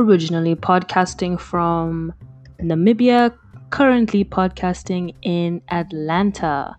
originally 0.00 0.56
podcasting 0.56 1.38
from 1.38 2.10
Namibia, 2.58 3.36
currently 3.68 4.24
podcasting 4.24 5.14
in 5.20 5.60
Atlanta. 5.68 6.74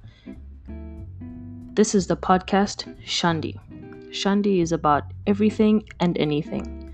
This 1.74 1.94
is 1.94 2.08
the 2.08 2.18
podcast 2.18 2.92
Shandi. 3.06 3.60
Shandi 4.10 4.60
is 4.64 4.72
about 4.72 5.04
everything 5.28 5.84
and 6.00 6.18
anything. 6.18 6.92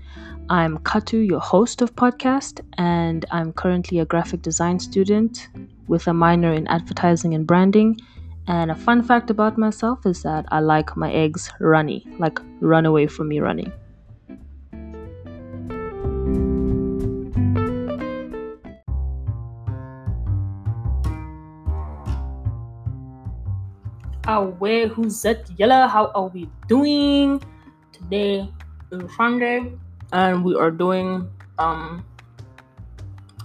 I'm 0.50 0.76
Katu, 0.80 1.26
your 1.26 1.40
host 1.40 1.80
of 1.80 1.96
podcast, 1.96 2.60
and 2.76 3.24
I'm 3.30 3.54
currently 3.54 3.98
a 3.98 4.04
graphic 4.04 4.42
design 4.42 4.80
student 4.80 5.48
with 5.86 6.06
a 6.08 6.12
minor 6.12 6.52
in 6.52 6.66
advertising 6.66 7.32
and 7.32 7.46
branding. 7.46 7.98
And 8.46 8.70
a 8.70 8.74
fun 8.74 9.02
fact 9.02 9.30
about 9.30 9.56
myself 9.56 10.04
is 10.04 10.22
that 10.24 10.44
I 10.50 10.60
like 10.60 10.94
my 10.94 11.10
eggs 11.10 11.50
runny, 11.58 12.06
like 12.18 12.38
run 12.60 12.84
away 12.84 13.06
from 13.06 13.28
me 13.28 13.40
runny. 13.40 13.72
Away, 24.28 24.86
who's 24.86 25.22
that 25.22 25.48
yellow? 25.56 25.88
How 25.88 26.12
are 26.14 26.28
we 26.28 26.50
doing? 26.66 27.42
Today 27.92 28.46
is 28.92 29.10
Sunday, 29.16 29.72
and 30.12 30.44
we 30.44 30.54
are 30.54 30.70
doing 30.70 31.26
um. 31.58 32.04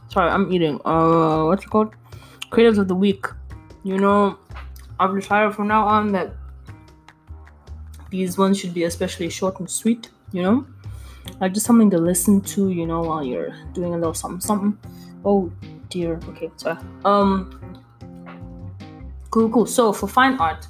Sorry, 0.09 0.29
I'm 0.29 0.51
eating. 0.51 0.81
Uh, 0.83 1.45
what's 1.45 1.63
it 1.63 1.69
called? 1.69 1.95
Creatives 2.51 2.79
of 2.79 2.89
the 2.89 2.95
week. 2.95 3.27
You 3.85 3.97
know, 3.97 4.37
I've 4.99 5.15
decided 5.15 5.55
from 5.55 5.69
now 5.69 5.87
on 5.87 6.11
that 6.11 6.33
these 8.09 8.37
ones 8.37 8.59
should 8.59 8.73
be 8.73 8.83
especially 8.83 9.29
short 9.29 9.61
and 9.61 9.69
sweet. 9.69 10.09
You 10.33 10.41
know, 10.41 10.67
like 11.39 11.53
just 11.53 11.65
something 11.65 11.91
to 11.91 11.97
listen 11.97 12.41
to. 12.41 12.71
You 12.71 12.85
know, 12.85 13.03
while 13.03 13.23
you're 13.23 13.55
doing 13.71 13.93
a 13.93 13.97
little 13.97 14.13
something, 14.13 14.41
something. 14.41 14.77
Oh 15.23 15.49
dear. 15.87 16.19
Okay, 16.27 16.51
sorry. 16.57 16.77
Um. 17.05 17.57
Cool, 19.33 19.49
cool. 19.49 19.65
So 19.65 19.91
for 19.91 20.07
fine 20.07 20.37
art, 20.37 20.67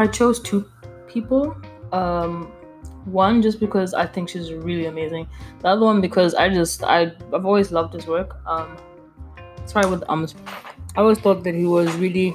I 0.00 0.06
chose 0.06 0.40
two 0.40 0.64
people. 1.08 1.54
Um, 1.92 2.50
one 3.04 3.42
just 3.42 3.60
because 3.60 3.92
I 3.92 4.06
think 4.06 4.30
she's 4.30 4.50
really 4.52 4.86
amazing. 4.86 5.28
The 5.60 5.68
other 5.68 5.84
one 5.84 6.00
because 6.00 6.34
I 6.34 6.48
just 6.48 6.82
I 6.82 7.12
I've 7.34 7.44
always 7.44 7.70
loved 7.70 7.92
his 7.92 8.06
work. 8.06 8.36
Um, 8.46 8.78
sorry 9.66 9.90
with 9.90 10.02
ums. 10.08 10.34
I 10.96 11.00
always 11.02 11.18
thought 11.18 11.44
that 11.44 11.54
he 11.54 11.66
was 11.66 11.94
really 11.96 12.34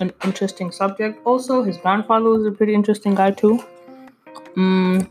an 0.00 0.12
interesting 0.24 0.72
subject. 0.72 1.20
Also, 1.24 1.62
his 1.62 1.76
grandfather 1.76 2.28
was 2.28 2.44
a 2.44 2.50
pretty 2.50 2.74
interesting 2.74 3.14
guy 3.14 3.30
too. 3.30 3.62
Um, 4.56 5.08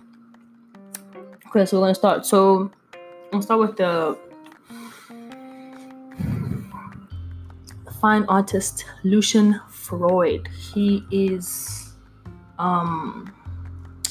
okay, 1.48 1.66
so 1.66 1.77
we're 1.77 1.86
gonna 1.86 1.95
start. 1.95 2.25
So 2.25 2.72
I'll 3.31 3.42
start 3.42 3.59
with 3.61 3.77
the 3.77 4.17
fine 8.02 8.25
artist 8.27 8.86
Lucian 9.05 9.61
Freud. 9.84 10.48
He 10.48 11.03
is, 11.12 11.94
um, 12.58 13.34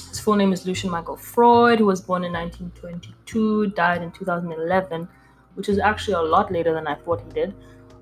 his 0.08 0.20
full 0.20 0.36
name 0.36 0.52
is 0.52 0.66
Lucian 0.66 0.90
Michael 0.90 1.16
Freud. 1.16 1.78
He 1.78 1.84
was 1.84 2.00
born 2.00 2.24
in 2.24 2.32
1922, 2.32 3.68
died 3.68 4.02
in 4.02 4.10
2011, 4.12 5.08
which 5.54 5.68
is 5.68 5.78
actually 5.78 6.14
a 6.14 6.22
lot 6.22 6.52
later 6.52 6.74
than 6.74 6.86
I 6.86 6.94
thought 6.94 7.22
he 7.26 7.32
did. 7.32 7.54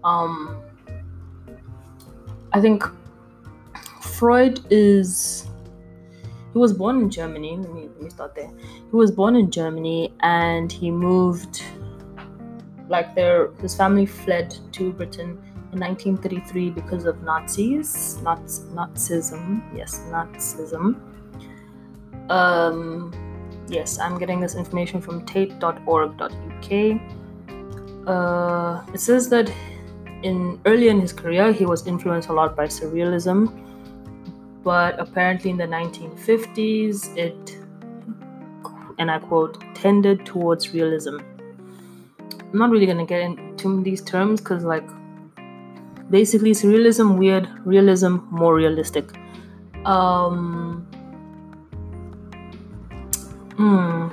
Um, 0.02 0.62
I 2.52 2.60
think 2.60 2.82
Freud 4.00 4.60
is. 4.70 5.46
He 6.52 6.58
was 6.58 6.72
born 6.72 7.00
in 7.00 7.10
Germany. 7.10 7.56
Let 7.56 7.72
me 7.72 7.82
let 7.82 8.02
me 8.02 8.10
start 8.10 8.34
there. 8.34 8.50
He 8.90 8.96
was 8.96 9.12
born 9.12 9.36
in 9.36 9.50
Germany 9.50 10.12
and 10.20 10.72
he 10.72 10.90
moved. 10.90 11.62
Like 12.88 13.14
their 13.14 13.52
his 13.62 13.76
family 13.76 14.04
fled 14.04 14.56
to 14.72 14.92
Britain 14.92 15.38
in 15.72 15.78
1933 15.78 16.70
because 16.70 17.04
of 17.04 17.22
Nazis, 17.22 18.18
not 18.22 18.42
Nazism. 18.74 19.62
Yes, 19.76 20.00
Nazism. 20.10 20.96
Um, 22.28 23.12
yes, 23.68 23.98
I'm 23.98 24.18
getting 24.18 24.40
this 24.40 24.56
information 24.56 25.00
from 25.00 25.24
tate.org.uk. 25.26 26.72
Uh, 28.06 28.82
it 28.92 29.00
says 29.00 29.28
that 29.28 29.52
in 30.22 30.60
early 30.66 30.88
in 30.88 31.00
his 31.00 31.12
career 31.12 31.52
he 31.52 31.64
was 31.66 31.86
influenced 31.86 32.28
a 32.28 32.32
lot 32.32 32.56
by 32.56 32.66
surrealism, 32.66 33.48
but 34.64 34.98
apparently 34.98 35.50
in 35.50 35.56
the 35.56 35.66
1950s 35.66 37.16
it, 37.16 37.58
and 38.98 39.10
I 39.10 39.18
quote, 39.18 39.62
tended 39.74 40.26
towards 40.26 40.74
realism. 40.74 41.18
I'm 42.18 42.58
not 42.58 42.70
really 42.70 42.86
gonna 42.86 43.06
get 43.06 43.22
into 43.22 43.82
these 43.82 44.02
terms 44.02 44.40
because 44.40 44.64
like 44.64 44.84
basically 46.10 46.52
surrealism 46.52 47.16
weird 47.16 47.48
realism 47.64 48.16
more 48.30 48.54
realistic. 48.54 49.10
Um 49.84 50.86
hmm. 53.56 54.08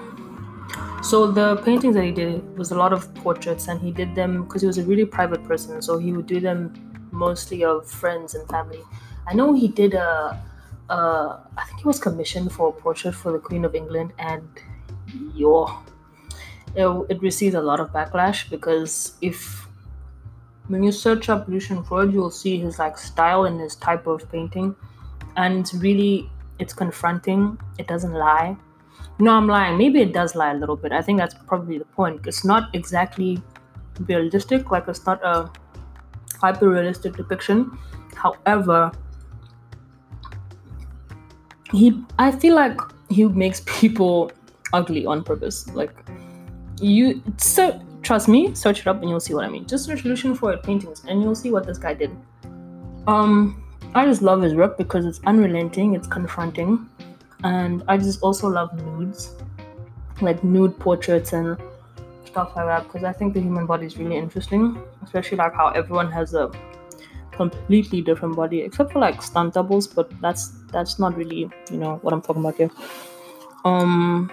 so 1.02 1.32
the 1.32 1.58
paintings 1.58 1.96
that 1.96 2.04
he 2.04 2.12
did 2.12 2.58
was 2.58 2.72
a 2.72 2.76
lot 2.76 2.94
of 2.94 3.14
portraits 3.16 3.68
and 3.68 3.82
he 3.82 3.92
did 3.92 4.16
them 4.16 4.44
because 4.44 4.62
he 4.62 4.68
was 4.68 4.78
a 4.78 4.84
really 4.84 5.06
private 5.06 5.44
person 5.44 5.82
so 5.82 5.98
he 5.98 6.14
would 6.14 6.28
do 6.28 6.40
them 6.40 6.74
mostly 7.12 7.64
of 7.64 7.90
friends 7.90 8.36
and 8.36 8.48
family. 8.50 8.82
I 9.28 9.34
know 9.34 9.54
he 9.54 9.68
did 9.68 9.94
a 9.94 10.42
uh, 10.90 11.40
I 11.58 11.64
think 11.66 11.82
he 11.82 11.88
was 11.88 12.00
commissioned 12.00 12.52
for 12.52 12.70
a 12.70 12.72
portrait 12.72 13.14
for 13.14 13.32
the 13.32 13.40
Queen 13.40 13.66
of 13.66 13.76
England, 13.76 14.14
and 14.18 14.48
yo, 15.34 15.80
it, 16.76 16.88
it 17.10 17.22
received 17.22 17.56
a 17.56 17.62
lot 17.62 17.80
of 17.80 17.92
backlash 17.92 18.50
because 18.50 19.14
if 19.22 19.67
when 20.68 20.84
you 20.84 20.92
search 20.92 21.30
up 21.30 21.48
Lucian 21.48 21.84
Freud, 21.84 22.14
you'll 22.14 22.32
see 22.32 22.60
his 22.60 22.80
like 22.80 22.98
style 22.98 23.46
and 23.46 23.60
his 23.60 23.76
type 23.76 24.08
of 24.08 24.30
painting, 24.32 24.76
and 25.36 25.60
it's 25.60 25.74
really 25.74 26.30
it's 26.60 26.74
confronting. 26.74 27.58
It 27.78 27.88
doesn't 27.88 28.14
lie. 28.14 28.58
No, 29.20 29.32
I'm 29.32 29.48
lying. 29.48 29.78
Maybe 29.78 30.02
it 30.02 30.14
does 30.14 30.36
lie 30.36 30.52
a 30.52 30.56
little 30.56 30.76
bit. 30.76 30.92
I 30.92 31.02
think 31.02 31.20
that's 31.20 31.34
probably 31.34 31.78
the 31.78 31.86
point. 31.86 32.28
It's 32.28 32.44
not 32.44 32.70
exactly 32.74 33.42
realistic. 34.08 34.70
Like 34.70 34.88
it's 34.88 35.06
not 35.06 35.24
a 35.24 35.50
hyper 36.40 36.70
realistic 36.70 37.16
depiction. 37.16 37.78
However, 38.16 38.92
he 41.72 42.04
I 42.20 42.32
feel 42.32 42.56
like 42.56 42.80
he 43.10 43.26
makes 43.26 43.62
people 43.66 44.32
ugly 44.74 45.06
on 45.06 45.24
purpose. 45.24 45.68
Like 45.70 45.94
you 46.80 47.24
so 47.38 47.82
Trust 48.08 48.30
me, 48.30 48.56
search 48.56 48.80
it 48.80 48.88
up 48.88 49.02
and 49.02 49.10
you'll 49.10 49.20
see 49.20 49.34
what 49.34 49.44
I 49.44 49.50
mean. 49.50 49.66
Just 49.68 49.84
search 49.84 50.06
Lucian 50.06 50.34
Freud 50.34 50.64
paintings 50.64 51.04
and 51.10 51.22
you'll 51.22 51.36
see 51.36 51.52
what 51.52 51.68
this 51.68 51.78
guy 51.78 51.94
did. 51.94 52.16
Um, 53.06 53.62
I 53.94 54.06
just 54.06 54.22
love 54.22 54.42
his 54.42 54.54
work 54.54 54.78
because 54.78 55.06
it's 55.06 55.20
unrelenting, 55.26 55.94
it's 55.94 56.08
confronting, 56.08 56.90
and 57.44 57.84
I 57.90 57.98
just 57.98 58.22
also 58.22 58.48
love 58.48 58.74
nudes, 58.82 59.36
like 60.22 60.42
nude 60.42 60.80
portraits 60.80 61.34
and 61.34 61.58
stuff 62.24 62.56
like 62.56 62.68
that. 62.68 62.84
Because 62.84 63.04
I 63.04 63.12
think 63.12 63.34
the 63.34 63.42
human 63.42 63.66
body 63.66 63.86
is 63.86 63.98
really 63.98 64.16
interesting, 64.16 64.82
especially 65.04 65.36
like 65.40 65.54
how 65.54 65.72
everyone 65.72 66.10
has 66.10 66.34
a 66.34 66.50
completely 67.34 68.02
different 68.02 68.38
body, 68.38 68.62
except 68.62 68.94
for 68.94 69.00
like 69.00 69.22
stunt 69.22 69.56
doubles, 69.56 69.86
but 69.86 70.10
that's 70.22 70.54
that's 70.72 70.98
not 70.98 71.18
really 71.18 71.50
you 71.70 71.78
know 71.78 71.98
what 72.04 72.14
I'm 72.14 72.22
talking 72.22 72.42
about 72.42 72.56
here. 72.56 72.72
Um, 73.66 74.32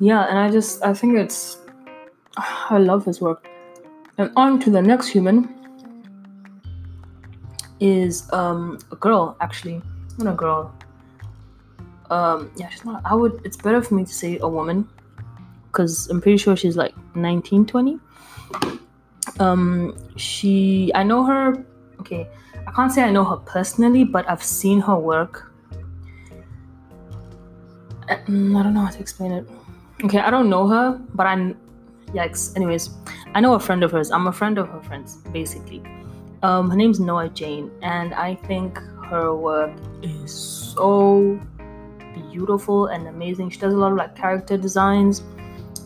yeah 0.00 0.26
and 0.28 0.38
i 0.38 0.50
just 0.50 0.82
i 0.84 0.92
think 0.94 1.16
it's 1.16 1.58
i 2.70 2.78
love 2.78 3.04
his 3.04 3.20
work. 3.20 3.48
And 4.18 4.32
on 4.36 4.58
to 4.60 4.70
the 4.70 4.82
next 4.82 5.08
human 5.08 5.54
is 7.80 8.30
um 8.32 8.78
a 8.90 8.96
girl 8.96 9.36
actually. 9.40 9.80
Not 10.18 10.32
a 10.32 10.36
girl. 10.36 10.74
Um 12.10 12.50
yeah 12.56 12.68
she's 12.68 12.84
not 12.84 13.02
i 13.04 13.14
would 13.14 13.40
it's 13.44 13.56
better 13.56 13.82
for 13.82 13.94
me 13.94 14.04
to 14.04 14.12
say 14.12 14.38
a 14.38 14.48
woman 14.48 14.88
because 15.66 16.08
i'm 16.08 16.20
pretty 16.20 16.38
sure 16.38 16.56
she's 16.56 16.76
like 16.76 16.94
19 17.14 17.66
20 17.66 18.00
um 19.40 19.94
she 20.16 20.90
i 20.94 21.02
know 21.02 21.22
her 21.22 21.64
okay 22.00 22.26
i 22.66 22.72
can't 22.72 22.90
say 22.90 23.02
i 23.02 23.10
know 23.10 23.24
her 23.24 23.36
personally 23.36 24.04
but 24.04 24.28
i've 24.28 24.42
seen 24.42 24.80
her 24.80 24.96
work. 24.96 25.52
Mm, 28.08 28.58
i 28.58 28.62
don't 28.62 28.72
know 28.72 28.80
how 28.80 28.90
to 28.90 29.00
explain 29.00 29.32
it 29.32 29.46
Okay, 30.04 30.20
I 30.20 30.30
don't 30.30 30.48
know 30.48 30.68
her, 30.68 31.00
but 31.14 31.26
I, 31.26 31.54
yikes. 32.08 32.54
Anyways, 32.56 32.90
I 33.34 33.40
know 33.40 33.54
a 33.54 33.60
friend 33.60 33.82
of 33.82 33.90
hers. 33.90 34.10
I'm 34.10 34.28
a 34.28 34.32
friend 34.32 34.56
of 34.58 34.68
her 34.68 34.80
friends, 34.82 35.16
basically. 35.32 35.82
Um, 36.42 36.70
her 36.70 36.76
name's 36.76 37.00
Noah 37.00 37.28
Jayne, 37.30 37.70
and 37.82 38.14
I 38.14 38.36
think 38.36 38.78
her 39.10 39.34
work 39.34 39.72
is 40.02 40.32
so 40.32 41.40
beautiful 42.14 42.86
and 42.86 43.08
amazing. 43.08 43.50
She 43.50 43.58
does 43.58 43.74
a 43.74 43.76
lot 43.76 43.90
of 43.90 43.98
like 43.98 44.14
character 44.14 44.56
designs, 44.56 45.22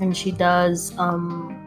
and 0.01 0.15
she 0.15 0.31
does 0.31 0.93
um, 0.99 1.59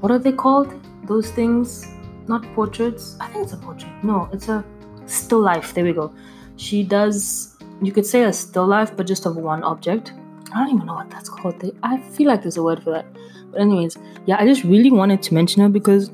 what 0.00 0.10
are 0.10 0.18
they 0.18 0.32
called? 0.32 0.72
Those 1.04 1.30
things? 1.30 1.86
Not 2.28 2.42
portraits. 2.54 3.16
I 3.20 3.26
think 3.28 3.44
it's 3.44 3.52
a 3.52 3.56
portrait. 3.56 3.92
No, 4.02 4.28
it's 4.32 4.48
a 4.48 4.64
still 5.06 5.40
life. 5.40 5.74
There 5.74 5.84
we 5.84 5.92
go. 5.92 6.14
She 6.56 6.82
does 6.82 7.57
you 7.82 7.92
could 7.92 8.06
say 8.06 8.24
a 8.24 8.32
still 8.32 8.66
life, 8.66 8.96
but 8.96 9.06
just 9.06 9.26
of 9.26 9.36
one 9.36 9.62
object. 9.62 10.12
I 10.52 10.64
don't 10.64 10.74
even 10.74 10.86
know 10.86 10.94
what 10.94 11.10
that's 11.10 11.28
called. 11.28 11.62
I 11.82 11.98
feel 11.98 12.28
like 12.28 12.42
there's 12.42 12.56
a 12.56 12.62
word 12.62 12.82
for 12.82 12.90
that. 12.90 13.06
But 13.50 13.60
anyways, 13.60 13.96
yeah, 14.26 14.36
I 14.38 14.46
just 14.46 14.64
really 14.64 14.90
wanted 14.90 15.22
to 15.22 15.34
mention 15.34 15.62
her 15.62 15.68
because 15.68 16.10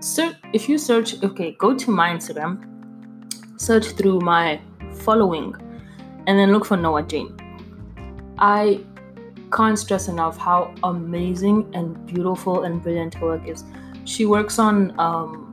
sir, 0.00 0.36
if 0.52 0.68
you 0.68 0.78
search, 0.78 1.22
okay, 1.22 1.52
go 1.52 1.74
to 1.74 1.90
my 1.90 2.10
Instagram, 2.10 2.64
search 3.60 3.86
through 3.90 4.20
my 4.20 4.60
following, 5.00 5.54
and 6.26 6.38
then 6.38 6.52
look 6.52 6.64
for 6.64 6.76
Noah 6.76 7.02
Jayne. 7.02 7.36
I 8.38 8.80
can't 9.52 9.78
stress 9.78 10.08
enough 10.08 10.36
how 10.36 10.74
amazing 10.82 11.70
and 11.74 12.06
beautiful 12.06 12.64
and 12.64 12.82
brilliant 12.82 13.14
her 13.14 13.26
work 13.26 13.48
is. 13.48 13.64
She 14.04 14.26
works 14.26 14.58
on 14.58 14.98
um 14.98 15.52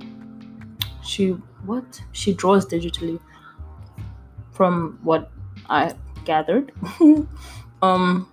she 1.03 1.29
what? 1.65 2.01
She 2.11 2.33
draws 2.33 2.65
digitally 2.65 3.19
from 4.51 4.99
what 5.03 5.31
I 5.69 5.93
gathered. 6.25 6.71
um 7.81 8.27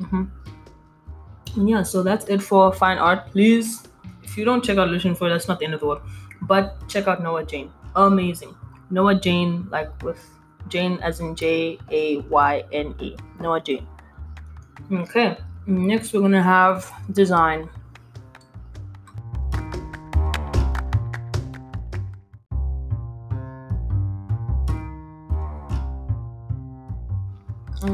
mm-hmm. 0.00 1.66
yeah, 1.68 1.82
so 1.82 2.02
that's 2.02 2.26
it 2.26 2.42
for 2.42 2.72
fine 2.72 2.98
art. 2.98 3.30
Please, 3.30 3.86
if 4.22 4.36
you 4.36 4.44
don't 4.44 4.64
check 4.64 4.78
out 4.78 4.88
Lucian 4.88 5.14
Freud 5.14 5.32
that's 5.32 5.48
not 5.48 5.58
the 5.58 5.64
end 5.64 5.74
of 5.74 5.80
the 5.80 5.86
world. 5.86 6.02
But 6.42 6.88
check 6.88 7.08
out 7.08 7.22
Noah 7.22 7.44
Jayne. 7.44 7.70
Amazing. 7.96 8.54
Noah 8.90 9.14
Jayne, 9.16 9.68
like 9.70 10.02
with 10.02 10.24
Jane 10.68 10.98
as 11.02 11.20
in 11.20 11.34
J 11.34 11.78
A 11.90 12.18
Y 12.18 12.64
N 12.72 12.94
E. 13.00 13.16
Noah 13.40 13.60
Jane. 13.60 13.86
Okay, 14.92 15.36
next 15.66 16.12
we're 16.12 16.20
gonna 16.20 16.42
have 16.42 16.90
design. 17.12 17.68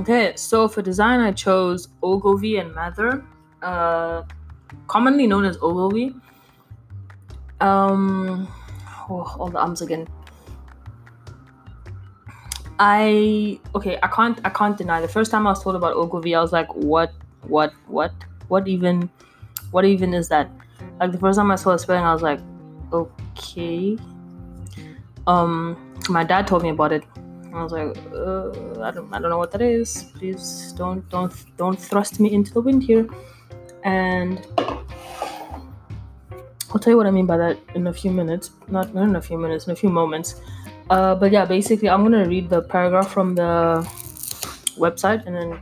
Okay, 0.05 0.37
so 0.37 0.69
for 0.69 0.83
design, 0.83 1.21
I 1.21 1.33
chose 1.33 1.89
Ogilvy 2.03 2.59
and 2.59 2.75
Mather, 2.75 3.25
uh, 3.63 4.25
commonly 4.87 5.27
known 5.27 5.47
as 5.47 5.57
Ogilvy. 5.63 6.15
Um, 7.63 8.47
oh, 9.09 9.35
all 9.41 9.49
the 9.49 9.59
arms 9.59 9.81
again. 9.81 10.07
I 12.79 13.59
okay, 13.75 13.99
I 14.03 14.09
can't 14.09 14.39
I 14.45 14.51
can't 14.51 14.77
deny 14.77 15.01
the 15.01 15.09
first 15.09 15.31
time 15.31 15.47
I 15.47 15.53
was 15.53 15.63
told 15.63 15.75
about 15.75 15.97
Ogilvy, 15.97 16.35
I 16.35 16.43
was 16.43 16.53
like, 16.53 16.69
what, 16.75 17.15
what, 17.49 17.73
what, 17.87 18.13
what 18.49 18.69
even, 18.69 19.09
what 19.71 19.87
even 19.87 20.13
is 20.13 20.29
that? 20.29 20.51
Like 21.01 21.13
the 21.13 21.19
first 21.19 21.39
time 21.39 21.51
I 21.51 21.55
saw 21.57 21.73
the 21.73 21.79
spelling, 21.79 22.05
I 22.05 22.13
was 22.13 22.21
like, 22.21 22.41
okay. 22.93 23.97
Um, 25.27 25.97
my 26.11 26.25
dad 26.25 26.47
told 26.47 26.63
me 26.63 26.69
about 26.69 26.93
it. 26.93 27.05
I 27.55 27.63
was 27.63 27.71
like, 27.71 27.97
uh, 28.13 28.51
I 28.83 28.91
don't, 28.91 29.15
I 29.15 29.21
don't 29.21 29.31
know 29.31 29.39
what 29.39 29.53
that 29.53 29.63
is. 29.63 30.07
Please 30.17 30.75
don't, 30.77 31.09
don't, 31.09 31.33
don't 31.57 31.79
thrust 31.79 32.19
me 32.19 32.33
into 32.33 32.53
the 32.53 32.61
wind 32.61 32.83
here. 32.83 33.09
And 33.85 34.45
I'll 34.59 34.85
tell 36.81 36.91
you 36.91 36.97
what 36.97 37.07
I 37.07 37.13
mean 37.13 37.27
by 37.27 37.37
that 37.37 37.57
in 37.77 37.87
a 37.87 37.93
few 37.93 38.11
minutes. 38.11 38.51
Not, 38.67 38.93
not 38.93 39.05
in 39.05 39.15
a 39.15 39.23
few 39.23 39.39
minutes, 39.39 39.67
in 39.67 39.73
a 39.73 39.77
few 39.77 39.89
moments. 39.89 40.41
Uh, 40.91 41.15
but 41.15 41.31
yeah, 41.31 41.45
basically, 41.45 41.89
I'm 41.89 42.03
gonna 42.03 42.29
read 42.29 42.51
the 42.51 42.61
paragraph 42.61 43.13
from 43.13 43.37
the 43.37 43.89
website 44.77 45.25
and 45.25 45.37
then, 45.37 45.61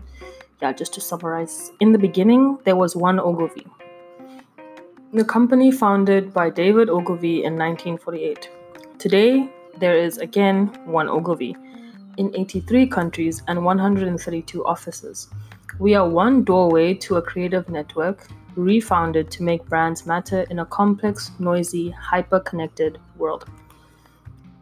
yeah, 0.63 0.73
just 0.73 0.95
to 0.95 1.01
summarize. 1.03 1.73
In 1.81 1.93
the 1.93 1.99
beginning, 1.99 2.59
there 2.65 2.77
was 2.77 2.97
one 2.97 3.21
Ogilvy. 3.21 3.67
The 5.13 5.27
company 5.27 5.71
founded 5.71 6.33
by 6.33 6.49
David 6.49 6.89
Ogilvy 6.89 7.45
in 7.45 7.59
1948. 7.59 8.49
Today, 8.99 9.51
there 9.79 9.95
is 9.95 10.17
again 10.17 10.69
one 10.87 11.09
Ogilvy 11.09 11.55
in 12.19 12.35
83 12.35 12.87
countries 12.87 13.43
and 13.49 13.65
132 13.65 14.65
offices. 14.65 15.29
We 15.79 15.95
are 15.95 16.09
one 16.09 16.45
doorway 16.45 16.95
to 16.95 17.17
a 17.17 17.23
creative 17.23 17.69
network 17.69 18.29
refounded 18.55 19.31
to 19.31 19.43
make 19.43 19.65
brands 19.67 20.07
matter 20.07 20.43
in 20.51 20.59
a 20.59 20.67
complex, 20.67 21.31
noisy, 21.39 21.91
hyper 21.91 22.41
connected 22.41 22.99
world. 23.17 23.47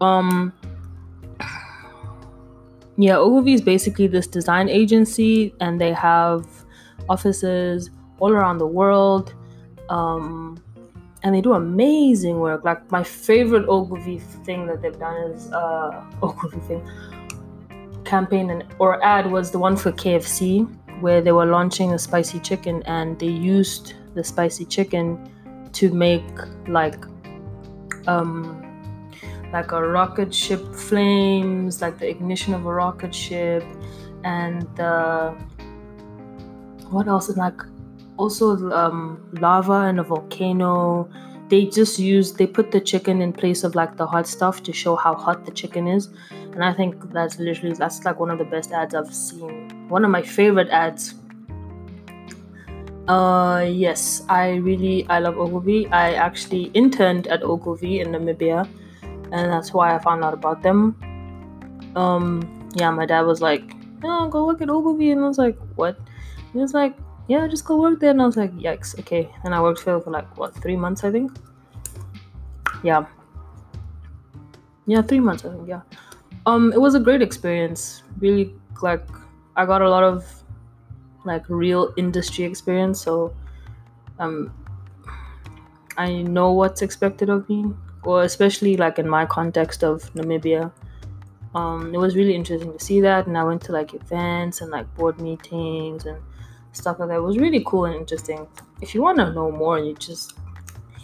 Um, 0.00 0.52
yeah, 2.96 3.16
Ogilvy 3.16 3.54
is 3.54 3.60
basically 3.60 4.06
this 4.06 4.26
design 4.26 4.68
agency, 4.68 5.54
and 5.60 5.80
they 5.80 5.92
have 5.92 6.46
offices 7.08 7.90
all 8.18 8.32
around 8.32 8.58
the 8.58 8.66
world. 8.66 9.34
Um, 9.88 10.62
and 11.22 11.34
they 11.34 11.40
do 11.40 11.52
amazing 11.52 12.40
work. 12.40 12.64
Like 12.64 12.90
my 12.90 13.02
favorite 13.02 13.68
Ogilvy 13.68 14.18
thing 14.18 14.66
that 14.66 14.80
they've 14.80 14.98
done 14.98 15.32
is 15.32 15.52
uh, 15.52 16.02
Ogilvy 16.22 16.60
thing 16.60 16.88
campaign 18.10 18.50
and 18.50 18.64
or 18.78 19.02
ad 19.04 19.30
was 19.30 19.50
the 19.50 19.58
one 19.58 19.76
for 19.76 19.92
KFC 19.92 20.44
where 21.00 21.20
they 21.22 21.32
were 21.32 21.46
launching 21.46 21.92
a 21.92 21.98
spicy 21.98 22.40
chicken 22.40 22.82
and 22.86 23.18
they 23.18 23.34
used 23.52 23.94
the 24.14 24.24
spicy 24.24 24.64
chicken 24.64 25.04
to 25.72 25.90
make 25.90 26.24
like 26.68 27.04
um 28.06 28.60
like 29.52 29.72
a 29.72 29.82
rocket 29.82 30.32
ship 30.32 30.74
flames, 30.74 31.82
like 31.82 31.98
the 31.98 32.08
ignition 32.08 32.54
of 32.54 32.66
a 32.66 32.72
rocket 32.72 33.14
ship, 33.14 33.64
and 34.24 34.62
the 34.76 35.34
what 36.90 37.08
else 37.08 37.28
is 37.28 37.36
like 37.36 37.60
also 38.16 38.70
um, 38.70 39.28
lava 39.40 39.86
and 39.88 39.98
a 40.00 40.02
volcano. 40.02 41.08
They 41.48 41.66
just 41.66 41.98
use 41.98 42.32
they 42.32 42.46
put 42.46 42.70
the 42.70 42.80
chicken 42.80 43.20
in 43.20 43.32
place 43.32 43.64
of 43.64 43.74
like 43.74 43.96
the 43.96 44.06
hot 44.06 44.28
stuff 44.28 44.62
to 44.64 44.72
show 44.72 44.94
how 44.94 45.14
hot 45.14 45.44
the 45.46 45.50
chicken 45.50 45.88
is, 45.88 46.08
and 46.52 46.64
I 46.64 46.72
think 46.72 47.12
that's 47.12 47.38
literally 47.38 47.74
that's 47.74 48.04
like 48.04 48.18
one 48.18 48.30
of 48.30 48.38
the 48.38 48.44
best 48.44 48.72
ads 48.72 48.94
I've 48.94 49.14
seen. 49.14 49.88
One 49.88 50.04
of 50.04 50.10
my 50.10 50.22
favorite 50.22 50.68
ads. 50.68 51.14
Uh 53.08 53.66
yes, 53.68 54.22
I 54.28 54.56
really 54.56 55.06
I 55.08 55.18
love 55.18 55.38
Ogilvy. 55.38 55.88
I 55.88 56.14
actually 56.14 56.64
interned 56.74 57.26
at 57.26 57.42
Ogilvy 57.42 58.00
in 58.00 58.08
Namibia 58.08 58.68
and 59.32 59.52
that's 59.52 59.72
why 59.72 59.94
I 59.94 59.98
found 59.98 60.24
out 60.24 60.34
about 60.34 60.62
them. 60.62 60.96
Um, 61.96 62.70
yeah, 62.74 62.90
my 62.90 63.06
dad 63.06 63.22
was 63.22 63.40
like, 63.40 63.62
"No, 64.02 64.28
go 64.28 64.46
work 64.46 64.60
at 64.62 64.70
Ogilvy," 64.70 65.10
and 65.10 65.24
I 65.24 65.28
was 65.28 65.38
like, 65.38 65.58
"What?" 65.76 65.98
He 66.52 66.58
was 66.58 66.74
like, 66.74 66.96
"Yeah, 67.28 67.46
just 67.46 67.64
go 67.64 67.80
work 67.80 68.00
there," 68.00 68.10
and 68.10 68.22
I 68.22 68.26
was 68.26 68.36
like, 68.36 68.52
"Yikes, 68.54 68.98
okay." 69.00 69.28
And 69.44 69.54
I 69.54 69.62
worked 69.62 69.80
for 69.80 70.00
for 70.00 70.10
like 70.10 70.36
what 70.36 70.54
three 70.54 70.76
months, 70.76 71.04
I 71.04 71.10
think. 71.10 71.32
Yeah, 72.82 73.06
yeah, 74.86 75.02
three 75.02 75.20
months, 75.20 75.44
I 75.44 75.50
think. 75.50 75.68
Yeah, 75.68 75.82
um, 76.50 76.72
it 76.72 76.80
was 76.80 76.94
a 76.94 77.00
great 77.00 77.22
experience. 77.22 78.02
Really, 78.18 78.52
like, 78.82 79.06
I 79.56 79.66
got 79.66 79.82
a 79.82 79.88
lot 79.88 80.02
of 80.02 80.24
like 81.24 81.44
real 81.48 81.92
industry 81.96 82.44
experience, 82.44 83.00
so 83.00 83.34
um, 84.18 84.52
I 85.96 86.22
know 86.22 86.52
what's 86.52 86.82
expected 86.82 87.28
of 87.28 87.48
me 87.48 87.64
or 88.02 88.22
especially 88.22 88.76
like 88.76 88.98
in 88.98 89.08
my 89.08 89.26
context 89.26 89.84
of 89.84 90.12
Namibia. 90.14 90.72
Um, 91.54 91.94
it 91.94 91.98
was 91.98 92.16
really 92.16 92.34
interesting 92.34 92.72
to 92.72 92.84
see 92.84 93.00
that, 93.00 93.26
and 93.26 93.36
I 93.36 93.44
went 93.44 93.62
to 93.62 93.72
like 93.72 93.94
events 93.94 94.60
and 94.60 94.70
like 94.70 94.92
board 94.94 95.20
meetings 95.20 96.06
and 96.06 96.18
stuff 96.72 96.98
like 96.98 97.08
that. 97.08 97.16
It 97.16 97.22
was 97.22 97.38
really 97.38 97.62
cool 97.66 97.84
and 97.84 97.96
interesting. 97.96 98.46
If 98.80 98.94
you 98.94 99.02
want 99.02 99.18
to 99.18 99.32
know 99.32 99.50
more, 99.50 99.78
you 99.78 99.94
just 99.94 100.38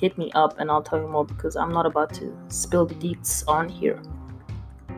hit 0.00 0.16
me 0.16 0.30
up 0.34 0.58
and 0.58 0.70
I'll 0.70 0.82
tell 0.82 1.00
you 1.00 1.08
more 1.08 1.24
because 1.24 1.56
I'm 1.56 1.72
not 1.72 1.86
about 1.86 2.14
to 2.14 2.36
spill 2.48 2.86
the 2.86 2.94
deets 2.94 3.44
on 3.48 3.68
here. 3.68 4.00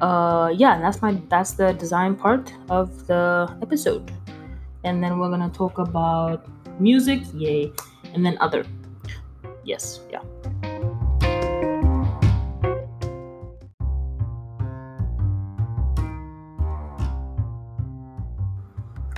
Uh, 0.00 0.54
yeah, 0.56 0.78
that's 0.78 1.02
my 1.02 1.20
that's 1.28 1.52
the 1.52 1.72
design 1.72 2.14
part 2.14 2.52
of 2.70 3.06
the 3.08 3.48
episode, 3.62 4.12
and 4.84 5.02
then 5.02 5.18
we're 5.18 5.28
gonna 5.28 5.50
talk 5.50 5.78
about 5.78 6.46
music, 6.78 7.22
yay, 7.34 7.72
and 8.14 8.24
then 8.24 8.38
other. 8.40 8.64
Yes, 9.64 10.00
yeah. 10.10 10.22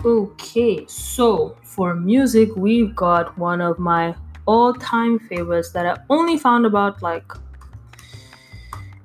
Okay, 0.03 0.87
so 0.87 1.57
for 1.63 1.95
music, 1.95 2.57
we've 2.57 2.97
got 2.97 3.37
one 3.37 3.61
of 3.61 3.79
my 3.79 4.15
all 4.47 4.73
time 4.73 5.19
favorites 5.19 5.73
that 5.73 5.85
I 5.85 5.99
only 6.09 6.39
found 6.39 6.65
about 6.65 7.03
like. 7.03 7.31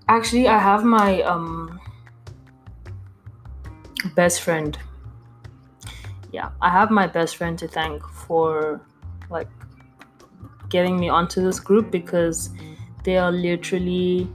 Actually, 0.07 0.47
I 0.47 0.57
have 0.57 0.83
my 0.83 1.21
um 1.23 1.79
best 4.15 4.41
friend. 4.41 4.77
Yeah, 6.31 6.49
I 6.61 6.69
have 6.69 6.91
my 6.91 7.07
best 7.07 7.37
friend 7.37 7.57
to 7.59 7.67
thank 7.67 8.05
for 8.07 8.81
like 9.29 9.47
getting 10.69 10.99
me 10.99 11.09
onto 11.09 11.41
this 11.41 11.59
group 11.59 11.91
because 11.91 12.49
they 13.03 13.17
are 13.17 13.31
literally 13.31 14.27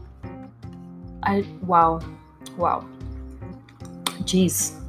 I 1.22 1.44
wow. 1.62 2.00
Wow. 2.56 2.86
Jeez 4.24 4.80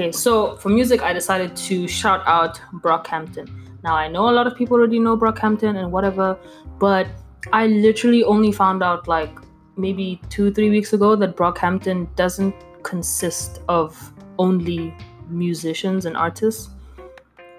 Okay, 0.00 0.12
so 0.12 0.56
for 0.56 0.68
music, 0.68 1.02
I 1.02 1.12
decided 1.12 1.56
to 1.68 1.88
shout 1.88 2.22
out 2.24 2.60
Brockhampton. 2.74 3.50
Now, 3.82 3.96
I 3.96 4.06
know 4.06 4.28
a 4.28 4.34
lot 4.38 4.46
of 4.46 4.56
people 4.56 4.76
already 4.76 5.00
know 5.00 5.16
Brockhampton 5.16 5.76
and 5.76 5.90
whatever, 5.90 6.38
but 6.78 7.08
I 7.52 7.66
literally 7.66 8.22
only 8.22 8.52
found 8.52 8.82
out 8.82 9.08
like 9.08 9.36
maybe 9.76 10.20
two, 10.28 10.52
three 10.52 10.70
weeks 10.70 10.92
ago 10.92 11.16
that 11.16 11.36
Brockhampton 11.36 12.14
doesn't 12.16 12.54
consist 12.82 13.60
of 13.68 14.12
only 14.38 14.94
musicians 15.28 16.06
and 16.06 16.16
artists. 16.16 16.70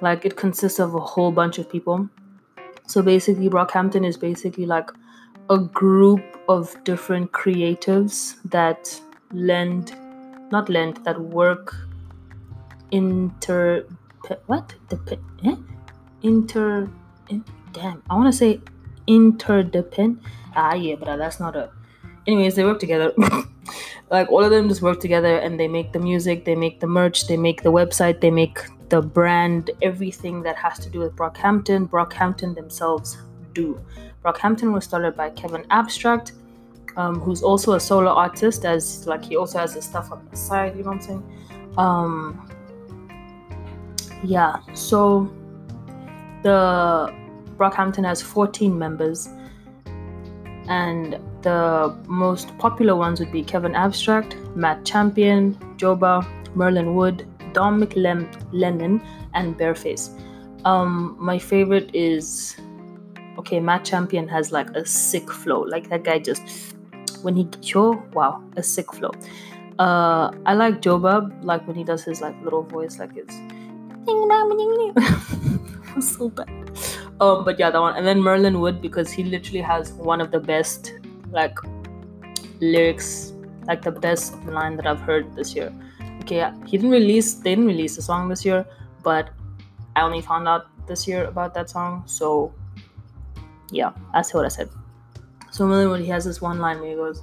Like 0.01 0.25
it 0.25 0.36
consists 0.36 0.80
of 0.80 0.96
a 0.96 1.00
whole 1.00 1.32
bunch 1.32 1.58
of 1.58 1.70
people. 1.70 2.10
So 2.88 3.01
basically, 3.01 3.50
Brockhampton 3.50 4.06
is 4.06 4.18
basically 4.18 4.65
like 4.65 4.89
a 5.50 5.58
group 5.58 6.24
of 6.50 6.75
different 6.84 7.32
creatives 7.32 8.36
that 8.46 9.00
lend, 9.32 9.96
not 10.51 10.70
lend, 10.70 10.98
that 11.06 11.20
work 11.20 11.75
inter. 12.91 13.86
What? 14.48 14.75
The 14.89 15.20
eh? 15.46 15.56
Inter. 16.24 16.89
In, 17.30 17.44
damn, 17.74 18.03
I 18.10 18.15
want 18.15 18.32
to 18.32 18.38
say 18.38 18.62
interdependent. 19.08 20.20
Ah, 20.56 20.74
yeah, 20.74 20.96
but 20.96 21.18
that's 21.18 21.39
not 21.39 21.56
a. 21.56 21.72
Anyways, 22.28 22.56
they 22.56 22.63
work 22.63 22.80
together. 22.80 23.13
like 24.12 24.30
all 24.30 24.44
of 24.44 24.51
them 24.51 24.68
just 24.70 24.82
work 24.82 25.00
together 25.00 25.38
and 25.38 25.60
they 25.60 25.68
make 25.68 25.94
the 25.94 26.00
music, 26.00 26.46
they 26.46 26.56
make 26.56 26.80
the 26.80 26.88
merch, 26.88 27.28
they 27.28 27.38
make 27.38 27.63
the 27.63 27.72
website, 27.72 28.22
they 28.22 28.32
make 28.32 28.60
the 28.90 29.01
brand, 29.01 29.72
everything 29.82 30.44
that 30.44 30.56
has 30.58 30.78
to 30.80 30.90
do 30.90 31.00
with 31.00 31.16
Brockhampton. 31.16 31.90
Brockhampton 31.90 32.54
themselves 32.54 33.18
do. 33.54 33.80
Brockhampton 34.24 34.74
was 34.74 34.84
started 34.84 35.16
by 35.16 35.30
Kevin 35.32 35.66
Abstract, 35.72 36.34
um, 36.98 37.20
who's 37.20 37.42
also 37.42 37.74
a 37.74 37.80
solo 37.80 38.12
artist, 38.12 38.66
as 38.66 39.08
like 39.08 39.24
he 39.24 39.36
also 39.36 39.60
has 39.60 39.74
his 39.74 39.86
stuff 39.86 40.12
on 40.12 40.28
the 40.30 40.38
side. 40.38 40.75
You 40.75 40.84
know 40.84 40.90
what 40.90 40.98
I'm 40.98 41.01
saying? 41.01 41.24
Um, 41.78 42.51
yeah. 44.24 44.58
So 44.74 45.34
the 46.44 47.13
Brockhampton 47.58 48.06
has 48.06 48.22
14 48.22 48.78
members, 48.78 49.30
and 50.68 51.20
the 51.41 51.96
most 52.08 52.58
popular 52.58 52.96
ones 52.96 53.20
would 53.20 53.32
be 53.32 53.44
Kevin 53.44 53.75
Abstract, 53.75 54.36
Matt 54.56 54.86
Champion, 54.86 55.56
Joba, 55.77 56.25
Merlin 56.56 56.96
Wood, 56.96 57.27
Dom 57.53 57.82
McLennan, 57.82 59.03
and 59.34 59.58
Bearface. 59.58 60.10
Um, 60.65 61.15
my 61.20 61.39
favorite 61.39 61.89
is 61.94 62.56
okay, 63.39 63.60
Matt 63.60 63.84
Champion 63.86 64.27
has 64.27 64.51
like 64.51 64.70
a 64.72 64.86
sick 64.86 65.32
flow. 65.32 65.62
Like 65.62 65.89
that 65.89 66.03
guy 66.03 66.20
just 66.20 66.75
when 67.24 67.36
he 67.36 67.48
show 67.62 68.03
wow, 68.13 68.44
a 68.56 68.63
sick 68.63 68.94
flow. 68.94 69.12
Uh, 69.80 70.32
I 70.46 70.53
like 70.53 70.82
Joba 70.82 71.32
like 71.44 71.65
when 71.68 71.75
he 71.75 71.84
does 71.84 72.03
his 72.03 72.22
like 72.22 72.39
little 72.44 72.63
voice, 72.63 73.00
like 73.00 73.15
it's 73.15 73.36
so 76.01 76.30
bad. 76.30 76.71
Um, 77.22 77.46
but 77.46 77.60
yeah, 77.60 77.70
that 77.70 77.80
one. 77.80 77.96
And 77.96 78.06
then 78.06 78.20
Merlin 78.20 78.60
Wood 78.60 78.82
because 78.82 79.12
he 79.12 79.24
literally 79.24 79.62
has 79.62 79.94
one 79.94 80.20
of 80.22 80.32
the 80.32 80.40
best 80.40 80.94
like 81.30 81.58
lyrics, 82.60 83.34
like 83.68 83.84
the 83.84 83.92
best 83.92 84.36
line 84.46 84.75
that 84.78 84.88
I've 84.88 85.00
heard 85.01 85.36
this 85.36 85.56
year. 85.56 85.72
Okay, 86.22 86.51
he 86.66 86.78
didn't 86.78 86.92
release, 86.92 87.36
they 87.36 87.51
didn't 87.51 87.68
release 87.68 87.96
the 87.96 88.01
song 88.01 88.28
this 88.28 88.44
year, 88.44 88.66
but 89.04 89.30
I 89.96 90.01
only 90.01 90.22
found 90.22 90.48
out 90.48 90.68
this 90.88 91.08
year 91.08 91.25
about 91.25 91.54
that 91.54 91.70
song. 91.70 92.04
So 92.08 92.54
yeah, 93.72 93.92
that's 94.13 94.34
what 94.34 94.46
I 94.46 94.50
said. 94.50 94.70
So 95.51 95.68
Merlin 95.68 95.90
Wood, 95.90 96.01
he 96.01 96.08
has 96.08 96.25
this 96.25 96.42
one 96.42 96.58
line 96.58 96.80
where 96.80 96.90
he 96.90 96.96
goes, 96.96 97.22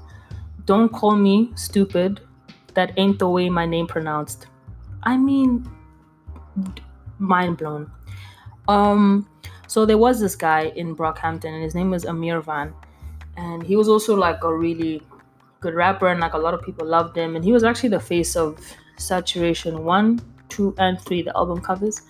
"Don't 0.65 0.91
call 0.91 1.17
me 1.17 1.51
stupid. 1.57 2.21
That 2.75 2.93
ain't 2.97 3.19
the 3.19 3.29
way 3.29 3.51
my 3.51 3.67
name 3.67 3.89
pronounced." 3.89 4.47
I 5.03 5.17
mean, 5.17 5.69
mind 7.19 7.57
blown. 7.57 7.91
Um, 8.69 9.29
so 9.69 9.85
there 9.85 9.99
was 9.99 10.19
this 10.19 10.35
guy 10.35 10.73
in 10.77 10.97
Brockhampton, 10.97 11.53
and 11.53 11.63
his 11.63 11.75
name 11.75 11.91
was 11.91 12.07
Ameer 12.07 12.41
Vann, 12.41 12.73
and 13.37 13.63
he 13.63 13.77
was 13.77 13.87
also 13.87 14.17
like 14.17 14.43
a 14.43 14.53
really 14.53 15.03
good 15.61 15.75
rapper, 15.75 16.09
and 16.09 16.21
like 16.21 16.33
a 16.33 16.39
lot 16.39 16.55
of 16.55 16.63
people 16.63 16.87
loved 16.87 17.17
him. 17.17 17.37
And 17.37 17.45
he 17.45 17.53
was 17.53 17.63
actually 17.63 17.91
the 17.91 18.01
face 18.01 18.35
of 18.35 18.59
Saturation 18.97 19.85
One, 19.85 20.21
Two, 20.49 20.75
and 20.79 20.99
Three, 20.99 21.21
the 21.21 21.37
album 21.37 21.61
covers. 21.61 22.01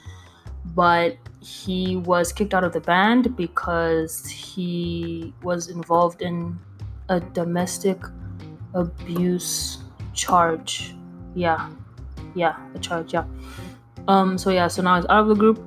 But 0.67 1.17
he 1.41 1.97
was 1.97 2.33
kicked 2.33 2.55
out 2.55 2.63
of 2.63 2.73
the 2.73 2.81
band 2.81 3.37
because 3.37 4.25
he 4.29 5.35
was 5.43 5.69
involved 5.69 6.23
in 6.23 6.57
a 7.09 7.19
domestic 7.19 7.99
abuse 8.75 9.79
charge. 10.15 10.95
Yeah, 11.35 11.69
yeah, 12.37 12.57
a 12.73 12.79
charge. 12.79 13.13
Yeah. 13.13 13.25
Um. 14.07 14.39
So 14.39 14.51
yeah. 14.51 14.69
So 14.69 14.81
now 14.81 14.95
he's 14.95 15.07
out 15.07 15.23
of 15.23 15.29
the 15.29 15.35
group 15.35 15.65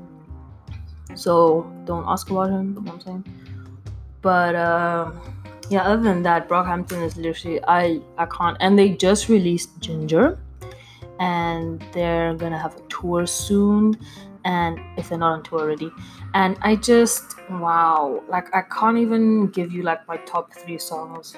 so 1.15 1.71
don't 1.91 2.07
ask 2.07 2.29
about 2.29 2.49
him. 2.49 2.73
You 2.75 2.81
know 2.81 2.81
what 2.81 2.93
I'm 2.93 3.01
saying? 3.01 3.23
But 4.21 4.55
uh, 4.55 5.11
yeah, 5.69 5.83
other 5.83 6.03
than 6.09 6.23
that, 6.23 6.47
Brockhampton 6.49 7.03
is 7.03 7.17
literally 7.17 7.59
I 7.67 7.99
I 8.17 8.25
can't. 8.37 8.57
And 8.59 8.79
they 8.79 8.89
just 9.05 9.29
released 9.29 9.79
Ginger, 9.79 10.27
and 11.19 11.83
they're 11.93 12.33
gonna 12.35 12.61
have 12.65 12.75
a 12.81 12.83
tour 12.97 13.25
soon. 13.25 13.95
And 14.43 14.79
if 14.97 15.09
they're 15.09 15.19
not 15.19 15.33
on 15.33 15.43
tour 15.43 15.59
already, 15.61 15.91
and 16.33 16.57
I 16.61 16.75
just 16.75 17.35
wow, 17.49 18.23
like 18.27 18.53
I 18.55 18.63
can't 18.75 18.97
even 18.97 19.47
give 19.47 19.71
you 19.71 19.83
like 19.83 20.07
my 20.07 20.17
top 20.33 20.53
three 20.53 20.79
songs 20.79 21.35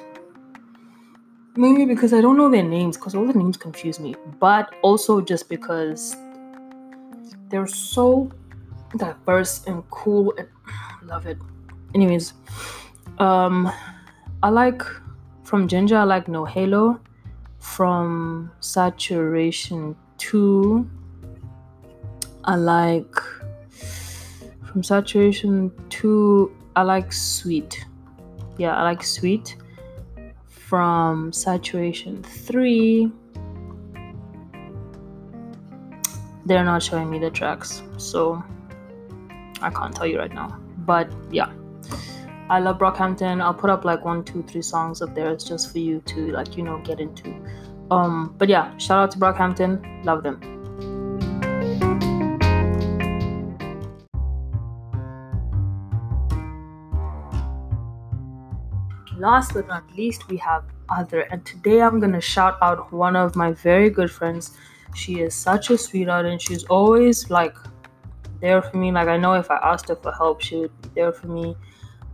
mainly 1.55 1.85
because 1.85 2.13
I 2.13 2.21
don't 2.21 2.37
know 2.37 2.49
their 2.49 2.63
names 2.63 2.97
because 2.97 3.15
all 3.15 3.25
the 3.25 3.37
names 3.37 3.57
confuse 3.57 3.99
me, 3.99 4.15
but 4.39 4.73
also 4.81 5.21
just 5.21 5.49
because 5.49 6.15
they're 7.49 7.67
so 7.67 8.31
diverse 8.97 9.65
and 9.65 9.83
cool 9.89 10.33
and 10.37 10.47
love 11.03 11.25
it. 11.25 11.37
Anyways 11.93 12.33
um 13.19 13.71
i 14.41 14.49
like 14.49 14.81
from 15.43 15.67
ginger 15.67 15.97
i 15.97 16.03
like 16.03 16.27
no 16.27 16.45
halo. 16.45 16.99
From 17.59 18.51
saturation 18.59 19.95
2 20.17 20.89
i 22.45 22.55
like 22.55 23.15
from 24.63 24.83
saturation 24.83 25.71
2 25.89 26.51
i 26.75 26.81
like 26.81 27.13
sweet. 27.13 27.85
Yeah 28.57 28.75
i 28.75 28.83
like 28.83 29.03
sweet. 29.03 29.55
From 30.47 31.31
saturation 31.31 32.23
3 32.23 33.11
they're 36.45 36.63
not 36.63 36.83
showing 36.83 37.09
me 37.09 37.19
the 37.19 37.29
tracks 37.29 37.83
so 37.97 38.43
I 39.63 39.69
can't 39.69 39.95
tell 39.95 40.05
you 40.05 40.19
right 40.19 40.33
now. 40.33 40.59
But 40.79 41.09
yeah. 41.31 41.51
I 42.49 42.59
love 42.59 42.77
Brockhampton. 42.77 43.41
I'll 43.41 43.53
put 43.53 43.69
up 43.69 43.85
like 43.85 44.03
one, 44.03 44.23
two, 44.25 44.43
three 44.43 44.61
songs 44.61 45.01
of 45.01 45.15
theirs 45.15 45.45
just 45.45 45.71
for 45.71 45.79
you 45.79 46.01
to 46.01 46.31
like, 46.31 46.57
you 46.57 46.63
know, 46.63 46.77
get 46.79 46.99
into. 46.99 47.33
Um, 47.89 48.35
but 48.37 48.49
yeah, 48.49 48.77
shout 48.77 48.99
out 48.99 49.11
to 49.11 49.17
Brockhampton. 49.17 50.03
Love 50.03 50.23
them. 50.23 50.41
Last 59.17 59.53
but 59.53 59.67
not 59.67 59.83
least, 59.95 60.27
we 60.27 60.35
have 60.37 60.65
Other. 60.89 61.21
And 61.31 61.45
today 61.45 61.81
I'm 61.81 62.01
gonna 62.01 62.19
shout 62.19 62.57
out 62.61 62.91
one 62.91 63.15
of 63.15 63.37
my 63.37 63.53
very 63.53 63.89
good 63.89 64.11
friends. 64.11 64.57
She 64.93 65.21
is 65.21 65.33
such 65.33 65.69
a 65.69 65.77
sweetheart 65.77 66.25
and 66.25 66.41
she's 66.41 66.65
always 66.65 67.29
like 67.29 67.55
there 68.43 68.61
for 68.61 68.77
me. 68.77 68.91
Like 68.91 69.07
I 69.07 69.17
know 69.17 69.33
if 69.33 69.49
I 69.49 69.57
asked 69.71 69.87
her 69.87 69.95
for 69.95 70.11
help, 70.11 70.41
she 70.41 70.57
would 70.57 70.81
be 70.81 70.89
there 70.95 71.13
for 71.13 71.27
me. 71.27 71.55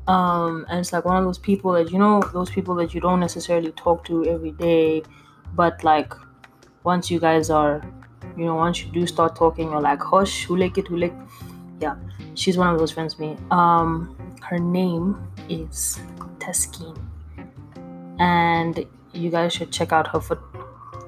Um, 0.08 0.66
and 0.70 0.80
it's 0.80 0.94
like 0.94 1.04
one 1.04 1.18
of 1.18 1.26
those 1.26 1.40
people 1.40 1.72
that 1.74 1.92
you 1.92 2.00
know, 2.00 2.22
those 2.34 2.52
people 2.52 2.76
that 2.76 2.94
you 2.94 3.02
don't 3.02 3.20
necessarily 3.20 3.72
talk 3.72 4.06
to 4.06 4.26
every 4.26 4.52
day, 4.52 5.04
but 5.56 5.84
like 5.84 6.14
once 6.84 7.12
you 7.12 7.20
guys 7.20 7.50
are, 7.50 7.82
you 8.38 8.46
know, 8.46 8.56
once 8.56 8.84
you 8.84 8.92
do 8.92 9.06
start 9.08 9.36
talking, 9.36 9.72
you're 9.72 9.82
like, 9.82 10.02
hush, 10.02 10.46
who 10.46 10.56
like 10.56 10.78
it, 10.78 10.88
who 10.88 10.98
like, 10.98 11.16
yeah. 11.82 11.96
She's 12.36 12.58
one 12.58 12.72
of 12.74 12.80
those 12.80 12.92
friends 12.92 13.20
me. 13.20 13.36
Um, 13.52 14.16
her 14.42 14.60
name 14.60 15.18
is 15.50 16.00
Taskin, 16.38 16.96
and 18.20 18.86
you 19.14 19.30
guys 19.32 19.54
should 19.54 19.72
check 19.72 19.92
out 19.92 20.08
her 20.08 20.22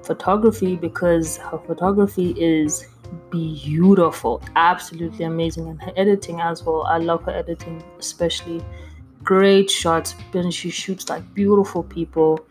photography 0.03 0.75
because 0.75 1.37
her 1.37 1.59
photography 1.59 2.31
is 2.37 2.87
beautiful, 3.31 4.41
absolutely 4.55 5.25
amazing, 5.25 5.67
and 5.67 5.81
her 5.81 5.93
editing 5.95 6.41
as 6.41 6.63
well. 6.63 6.83
I 6.83 6.97
love 6.97 7.23
her 7.23 7.31
editing, 7.31 7.83
especially 7.97 8.63
great 9.23 9.69
shots. 9.69 10.15
When 10.31 10.51
she 10.51 10.69
shoots 10.69 11.09
like 11.09 11.33
beautiful 11.33 11.83
people, 11.83 12.45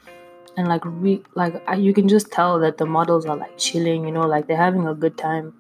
and 0.57 0.69
like 0.69 0.83
re- 0.85 1.23
like 1.35 1.55
you 1.77 1.95
can 1.95 2.09
just 2.09 2.33
tell 2.33 2.59
that 2.59 2.79
the 2.79 2.87
models 2.87 3.27
are 3.27 3.37
like 3.37 3.57
chilling, 3.57 4.05
you 4.05 4.13
know, 4.13 4.27
like 4.27 4.47
they're 4.47 4.57
having 4.57 4.87
a 4.89 4.95
good 4.95 5.17
time 5.17 5.53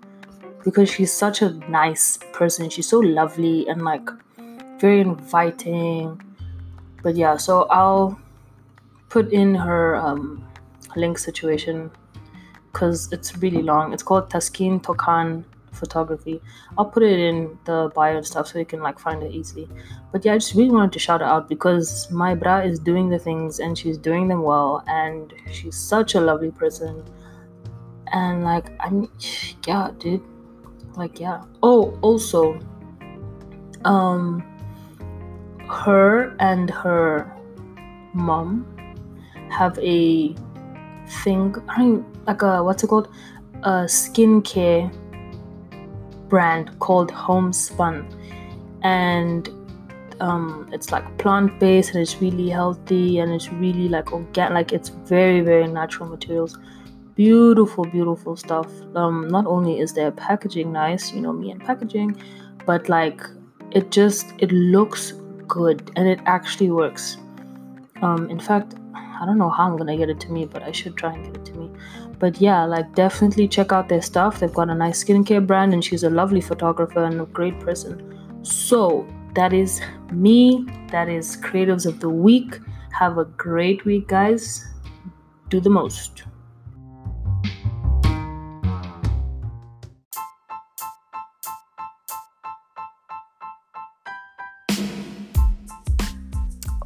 because 0.64 0.90
she's 0.90 1.12
such 1.12 1.42
a 1.42 1.50
nice 1.70 2.18
person. 2.32 2.68
She's 2.70 2.88
so 2.88 2.98
lovely 2.98 3.68
and 3.68 3.82
like 3.82 4.08
very 4.78 5.00
inviting. 5.00 6.20
But 7.02 7.16
yeah, 7.16 7.36
so 7.36 7.64
I'll 7.70 8.20
put 9.08 9.32
in 9.32 9.54
her 9.54 9.96
um, 9.96 10.46
link 10.96 11.18
situation 11.18 11.90
because 12.72 13.12
it's 13.12 13.36
really 13.38 13.62
long. 13.62 13.92
It's 13.92 14.02
called 14.02 14.30
Taskin 14.30 14.82
Tokan 14.82 15.44
Photography. 15.72 16.40
I'll 16.76 16.84
put 16.84 17.02
it 17.02 17.18
in 17.18 17.58
the 17.64 17.90
bio 17.94 18.16
and 18.16 18.26
stuff 18.26 18.48
so 18.48 18.58
you 18.58 18.64
can 18.64 18.80
like 18.80 18.98
find 18.98 19.22
it 19.22 19.32
easily. 19.32 19.68
But 20.12 20.24
yeah, 20.24 20.34
I 20.34 20.38
just 20.38 20.54
really 20.54 20.70
wanted 20.70 20.92
to 20.92 20.98
shout 20.98 21.22
out 21.22 21.48
because 21.48 22.10
my 22.10 22.34
bra 22.34 22.58
is 22.58 22.78
doing 22.78 23.08
the 23.08 23.18
things 23.18 23.60
and 23.60 23.78
she's 23.78 23.96
doing 23.96 24.28
them 24.28 24.42
well 24.42 24.82
and 24.86 25.32
she's 25.50 25.76
such 25.76 26.14
a 26.14 26.20
lovely 26.20 26.50
person. 26.50 27.04
and 28.12 28.44
like 28.44 28.70
I'm 28.80 29.08
yeah, 29.66 29.90
dude. 29.98 30.22
Like 30.96 31.20
yeah. 31.20 31.44
Oh, 31.62 31.98
also, 32.02 32.58
um, 33.84 34.42
her 35.68 36.36
and 36.40 36.68
her 36.70 37.32
mom 38.12 38.66
have 39.50 39.78
a 39.78 40.34
thing. 41.22 41.54
I 41.68 41.80
mean, 41.80 42.04
like 42.26 42.42
a 42.42 42.62
what's 42.62 42.82
it 42.82 42.88
called? 42.88 43.08
A 43.62 43.84
skincare 43.84 44.90
brand 46.28 46.78
called 46.78 47.10
Homespun, 47.10 48.06
and 48.82 49.48
um, 50.20 50.68
it's 50.72 50.92
like 50.92 51.04
plant 51.18 51.58
based 51.58 51.90
and 51.94 52.00
it's 52.00 52.20
really 52.20 52.48
healthy 52.48 53.18
and 53.18 53.32
it's 53.32 53.50
really 53.52 53.88
like 53.88 54.12
organic. 54.12 54.52
Like 54.52 54.72
it's 54.72 54.88
very 54.88 55.40
very 55.40 55.66
natural 55.66 56.08
materials. 56.08 56.58
Beautiful, 57.14 57.84
beautiful 57.84 58.36
stuff. 58.36 58.70
Um, 58.94 59.28
not 59.28 59.46
only 59.46 59.80
is 59.80 59.92
their 59.92 60.10
packaging 60.10 60.72
nice, 60.72 61.12
you 61.12 61.20
know 61.20 61.32
me 61.32 61.50
and 61.50 61.60
packaging, 61.60 62.16
but 62.64 62.88
like 62.88 63.20
it 63.72 63.90
just 63.90 64.32
it 64.38 64.52
looks 64.52 65.12
good 65.46 65.90
and 65.96 66.08
it 66.08 66.20
actually 66.26 66.70
works. 66.70 67.16
Um, 68.02 68.30
in 68.30 68.40
fact, 68.40 68.74
I 69.20 69.26
don't 69.26 69.36
know 69.36 69.50
how 69.50 69.70
I'm 69.70 69.76
gonna 69.76 69.96
get 69.98 70.08
it 70.08 70.18
to 70.20 70.32
me, 70.32 70.46
but 70.46 70.62
I 70.62 70.72
should 70.72 70.96
try 70.96 71.12
and 71.12 71.24
get 71.26 71.36
it 71.36 71.44
to 71.46 71.58
me. 71.58 71.70
But 72.18 72.40
yeah, 72.40 72.64
like 72.64 72.94
definitely 72.94 73.48
check 73.48 73.70
out 73.70 73.88
their 73.88 74.00
stuff. 74.00 74.40
They've 74.40 74.52
got 74.52 74.70
a 74.70 74.74
nice 74.74 75.04
skincare 75.04 75.46
brand, 75.46 75.74
and 75.74 75.84
she's 75.84 76.04
a 76.04 76.10
lovely 76.10 76.40
photographer 76.40 77.04
and 77.04 77.20
a 77.20 77.26
great 77.26 77.60
person. 77.60 78.18
So 78.42 79.06
that 79.34 79.52
is 79.52 79.80
me. 80.10 80.66
That 80.90 81.08
is 81.08 81.36
Creatives 81.36 81.84
of 81.86 82.00
the 82.00 82.08
Week. 82.08 82.58
Have 82.98 83.18
a 83.18 83.26
great 83.26 83.84
week, 83.84 84.08
guys. 84.08 84.66
Do 85.50 85.60
the 85.60 85.70
most. 85.70 86.24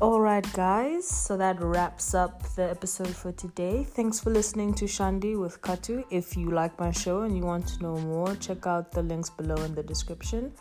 Alright, 0.04 0.52
guys, 0.52 1.08
so 1.08 1.34
that 1.38 1.58
wraps 1.62 2.12
up 2.12 2.42
the 2.56 2.68
episode 2.68 3.08
for 3.08 3.32
today. 3.32 3.84
Thanks 3.84 4.20
for 4.20 4.28
listening 4.28 4.74
to 4.74 4.84
Shandi 4.84 5.34
with 5.40 5.62
Katu. 5.62 6.04
If 6.10 6.36
you 6.36 6.50
like 6.50 6.78
my 6.78 6.90
show 6.90 7.22
and 7.22 7.34
you 7.34 7.42
want 7.42 7.66
to 7.68 7.82
know 7.82 7.96
more, 7.96 8.36
check 8.36 8.66
out 8.66 8.92
the 8.92 9.02
links 9.02 9.30
below 9.30 9.54
in 9.64 9.74
the 9.74 9.82
description. 9.82 10.52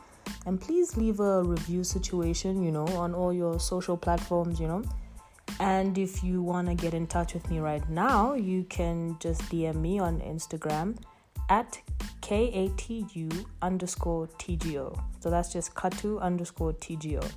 And 0.46 0.62
please 0.62 0.96
leave 0.96 1.20
a 1.20 1.44
review 1.44 1.84
situation, 1.84 2.64
you 2.64 2.72
know, 2.72 2.88
on 2.96 3.14
all 3.14 3.34
your 3.34 3.60
social 3.60 3.98
platforms, 3.98 4.62
you 4.62 4.68
know. 4.68 4.82
And 5.60 5.98
if 5.98 6.24
you 6.24 6.42
want 6.42 6.70
to 6.70 6.74
get 6.74 6.94
in 6.94 7.06
touch 7.06 7.34
with 7.34 7.50
me 7.52 7.60
right 7.60 7.88
now, 7.90 8.36
you 8.36 8.64
can 8.70 9.18
just 9.20 9.42
DM 9.50 9.76
me 9.76 10.00
on 10.00 10.22
Instagram 10.22 10.96
at 11.50 11.82
KATU 12.22 13.46
underscore 13.62 14.28
TGO. 14.40 14.98
So 15.20 15.30
that's 15.30 15.52
just 15.52 15.76
Katu 15.76 16.22
underscore 16.22 16.72
TGO. 16.72 17.30